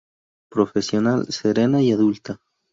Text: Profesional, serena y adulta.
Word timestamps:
Profesional, 0.49 1.27
serena 1.31 1.79
y 1.83 1.91
adulta. 1.91 2.39